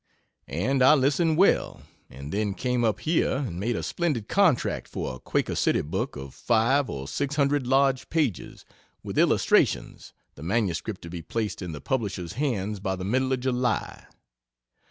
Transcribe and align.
And 0.47 0.81
I 0.81 0.95
listened 0.95 1.37
well, 1.37 1.83
and 2.09 2.31
then 2.33 2.55
came 2.55 2.83
up 2.83 3.01
here 3.01 3.35
and 3.37 3.59
made 3.59 3.75
a 3.75 3.83
splendid 3.83 4.27
contract 4.27 4.87
for 4.87 5.13
a 5.13 5.19
Quaker 5.19 5.53
City 5.53 5.83
book 5.83 6.15
of 6.15 6.33
5 6.33 6.89
or 6.89 7.07
600 7.07 7.67
large 7.67 8.09
pages, 8.09 8.65
with 9.03 9.19
illustrations, 9.19 10.11
the 10.33 10.41
manuscript 10.41 11.03
to 11.03 11.09
be 11.11 11.21
placed 11.21 11.61
in 11.61 11.71
the 11.71 11.81
publishers' 11.81 12.33
hands 12.33 12.79
by 12.79 12.95
the 12.95 13.05
middle 13.05 13.31
of 13.31 13.41
July. 13.41 14.07